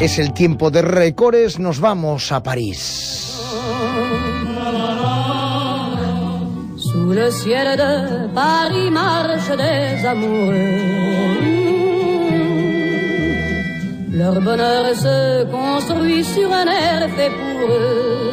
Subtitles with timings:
[0.00, 3.42] Es el tiempo de récords, nos vamos a París.
[6.76, 11.08] Sous le ciel de Paris marchent des amoureux.
[14.12, 18.28] Leur bonheur se construit sur un air fait pour eux.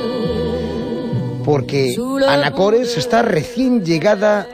[1.43, 1.95] Porque
[2.27, 4.47] Anacores está recién llegada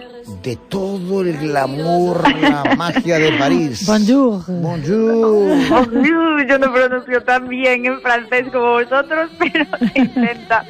[0.43, 3.83] de todo el glamour, la magia de París.
[3.87, 4.43] Bonjour.
[4.47, 5.57] Bonjour.
[5.69, 10.65] Bonjour, yo no pronuncio tan bien en francés como vosotros, pero se intenta.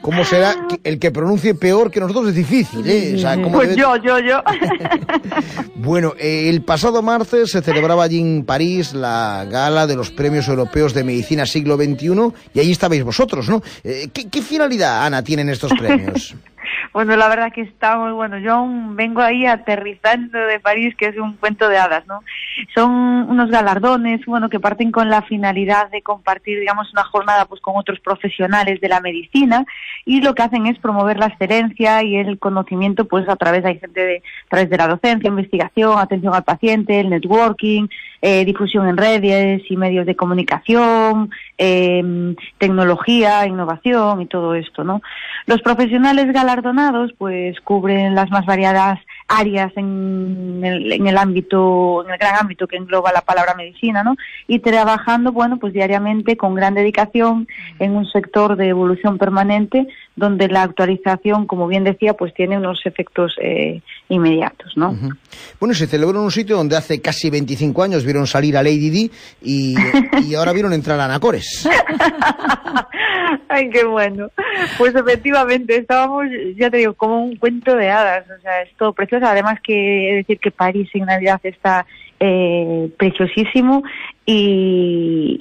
[0.00, 3.14] ¿Cómo será el que pronuncie peor que nosotros es difícil, eh?
[3.16, 4.42] O sea, ¿cómo Pues debe- yo, yo, yo.
[5.76, 10.94] Bueno, el pasado martes se celebraba allí en París la gala de los premios europeos
[10.94, 13.62] de medicina siglo XXI y ahí estabais vosotros, ¿no?
[13.84, 16.34] Eh, ¿qué, qué finalidad, Ana, tienen estos premios?
[16.92, 18.38] Bueno, la verdad que está muy bueno.
[18.38, 22.20] Yo aún vengo ahí aterrizando de París, que es un cuento de hadas, ¿no?
[22.74, 27.62] Son unos galardones, bueno, que parten con la finalidad de compartir, digamos, una jornada pues
[27.62, 29.64] con otros profesionales de la medicina
[30.04, 33.78] y lo que hacen es promover la excelencia y el conocimiento, pues a través hay
[33.78, 37.88] gente de, a través de la docencia, investigación, atención al paciente, el networking,
[38.22, 45.02] eh, difusión en redes y medios de comunicación, eh, tecnología, innovación y todo esto, ¿no?
[45.46, 49.00] Los profesionales galardonados, pues cubren las más variadas
[49.32, 54.02] áreas en el, en el ámbito, en el gran ámbito que engloba la palabra medicina,
[54.02, 54.16] ¿no?
[54.46, 60.48] Y trabajando, bueno, pues diariamente con gran dedicación en un sector de evolución permanente donde
[60.48, 63.80] la actualización, como bien decía, pues tiene unos efectos eh,
[64.10, 64.94] inmediatos, ¿no?
[65.58, 68.90] Bueno, se celebró en un sitio donde hace casi 25 años vieron salir a Lady
[68.90, 69.10] Di
[69.40, 69.74] y,
[70.28, 71.66] y ahora vieron entrar a Anacores.
[73.48, 74.30] Ay, qué bueno.
[74.78, 78.24] Pues efectivamente, estábamos, ya te digo, como un cuento de hadas.
[78.30, 79.26] O sea, es todo precioso.
[79.26, 81.86] Además que decir que París en Navidad está
[82.20, 83.82] eh, preciosísimo
[84.24, 85.38] y,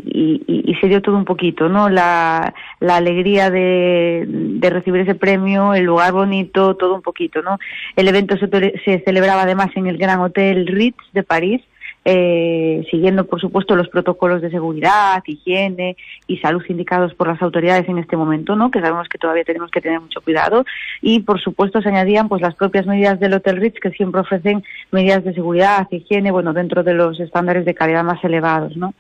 [0.82, 1.90] se dio todo un poquito, ¿no?
[1.90, 7.60] La, la alegría de, de recibir ese premio, el lugar bonito, todo un poquito, ¿no?
[7.96, 8.48] El evento se,
[8.84, 11.62] se celebraba además en el Gran Hotel Ritz de París
[12.04, 15.96] eh, siguiendo, por supuesto, los protocolos de seguridad, higiene
[16.28, 18.72] y salud indicados por las autoridades en este momento, ¿no?
[18.72, 20.66] Que sabemos que todavía tenemos que tener mucho cuidado.
[21.02, 24.64] Y, por supuesto, se añadían pues las propias medidas del Hotel Ritz que siempre ofrecen
[24.92, 28.94] medidas de seguridad, higiene, bueno, dentro de los estándares de calidad más elevados, ¿no?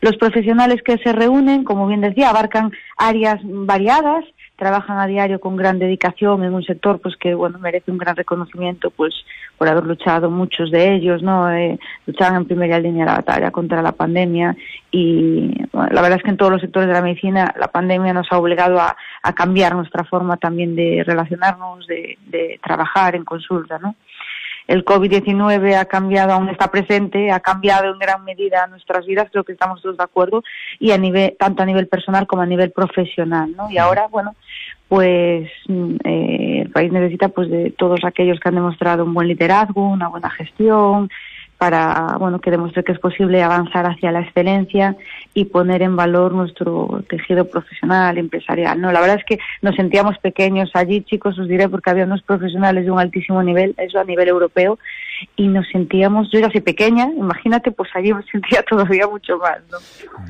[0.00, 4.24] Los profesionales que se reúnen, como bien decía, abarcan áreas variadas,
[4.56, 8.16] trabajan a diario con gran dedicación en un sector pues que bueno merece un gran
[8.16, 9.14] reconocimiento pues
[9.58, 13.50] por haber luchado muchos de ellos no eh, luchaban en primera línea de la batalla
[13.50, 14.56] contra la pandemia
[14.90, 18.12] y bueno, la verdad es que en todos los sectores de la medicina la pandemia
[18.12, 18.96] nos ha obligado a,
[19.34, 23.96] cambiar nuestra forma también de relacionarnos de, de trabajar en consulta no
[24.66, 29.44] el COVID-19 ha cambiado, aún está presente, ha cambiado en gran medida nuestras vidas, creo
[29.44, 30.42] que estamos todos de acuerdo,
[30.78, 33.70] y a nivel, tanto a nivel personal como a nivel profesional, ¿no?
[33.70, 34.34] Y ahora, bueno,
[34.88, 39.28] pues mm, eh, el país necesita pues de todos aquellos que han demostrado un buen
[39.28, 41.10] liderazgo, una buena gestión,
[41.58, 44.96] para bueno que demuestre que es posible avanzar hacia la excelencia
[45.34, 48.80] y poner en valor nuestro tejido profesional, empresarial.
[48.80, 52.22] No, la verdad es que nos sentíamos pequeños allí, chicos, os diré, porque había unos
[52.22, 54.78] profesionales de un altísimo nivel, eso a nivel europeo,
[55.36, 59.58] y nos sentíamos, yo ya soy pequeña, imagínate, pues allí me sentía todavía mucho más,
[59.70, 59.78] ¿no?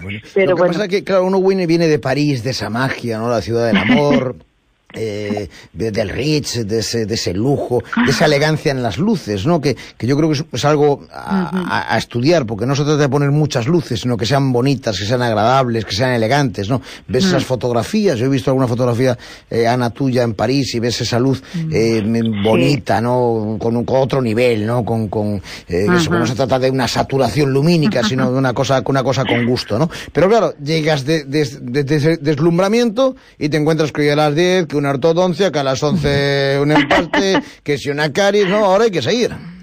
[0.02, 0.72] Bueno, Pero lo que bueno.
[0.72, 3.28] pasa es que, claro, uno viene, viene de París, de esa magia, ¿no?
[3.28, 4.36] La ciudad del amor.
[4.92, 9.44] eh, de- del Ritz, de ese, de ese lujo, de esa elegancia en las luces,
[9.44, 9.60] ¿no?
[9.60, 12.98] Que, que yo creo que es, algo a, a- a estudiar, porque no se trata
[13.02, 16.80] de poner muchas luces, sino que sean bonitas, que sean agradables, que sean elegantes, ¿no?
[17.08, 19.18] Ves esas fotografías, yo he visto alguna fotografía,
[19.50, 21.42] eh, Ana, tuya en París, y ves esa luz
[21.72, 22.02] eh,
[22.42, 23.56] bonita, ¿no?
[23.60, 24.84] Con, un- con otro nivel, ¿no?
[24.84, 28.54] Con, con eh, eso, que no se trata de una saturación lumínica, sino de una
[28.54, 29.90] cosa, una cosa con gusto, ¿no?
[30.12, 34.66] Pero claro, llegas de, de- de- deslumbramiento y te encuentras que hoy a las 10,
[34.66, 38.84] que una ortodoncia, que a las 11 un empaste, que si una caries, no, ahora
[38.84, 39.55] hay que seguir.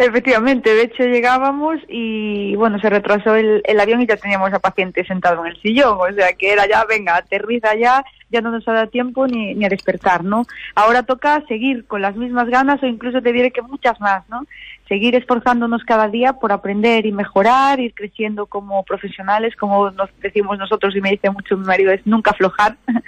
[0.00, 4.58] Efectivamente, de hecho llegábamos y bueno, se retrasó el, el avión y ya teníamos a
[4.58, 8.50] paciente sentado en el sillón, o sea que era ya, venga, aterriza ya, ya no
[8.50, 10.46] nos ha dado tiempo ni, ni a despertar, ¿no?
[10.74, 14.46] Ahora toca seguir con las mismas ganas o incluso te diré que muchas más, ¿no?
[14.88, 20.56] Seguir esforzándonos cada día por aprender y mejorar, ir creciendo como profesionales, como nos decimos
[20.56, 22.78] nosotros y me dice mucho mi marido, es nunca aflojar.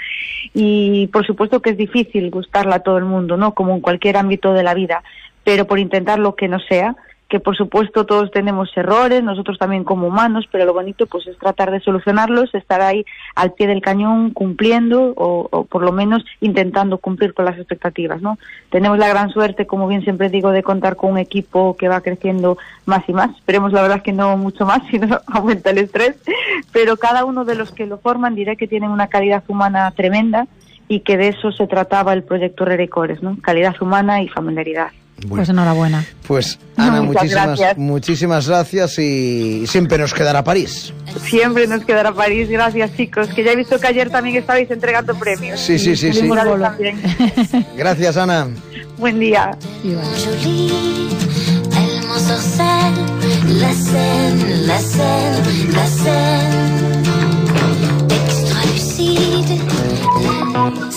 [0.53, 3.55] y por supuesto que es difícil gustarle a todo el mundo, ¿no?
[3.55, 5.03] Como en cualquier ámbito de la vida
[5.45, 6.97] pero por intentar lo que no sea,
[7.33, 11.39] que por supuesto todos tenemos errores, nosotros también como humanos, pero lo bonito pues es
[11.39, 16.27] tratar de solucionarlos, estar ahí al pie del cañón cumpliendo o, o por lo menos
[16.43, 18.39] intentando cumplir con las expectativas, ¿no?
[18.69, 22.03] Tenemos la gran suerte, como bien siempre digo, de contar con un equipo que va
[22.03, 23.31] creciendo más y más.
[23.35, 26.17] Esperemos la verdad que no mucho más, si no aumenta el estrés,
[26.71, 30.49] pero cada uno de los que lo forman diré que tienen una calidad humana tremenda
[30.87, 33.39] y que de eso se trataba el proyecto Rerecores, ¿no?
[33.41, 34.91] Calidad humana y familiaridad.
[35.25, 36.05] Bueno, Pues enhorabuena.
[36.27, 37.79] pues Ana, Muchas muchísimas, gracias.
[37.79, 40.93] muchísimas gracias y siempre nos quedará París.
[41.25, 42.49] Siempre nos quedará París.
[42.49, 43.29] Gracias, chicos.
[43.29, 45.61] Que ya he visto que ayer también estabais entregando premios.
[45.61, 46.29] Sí, sí, sí, sí.
[47.77, 48.49] Gracias, Ana.
[48.99, 49.57] Buen día.
[54.67, 54.81] La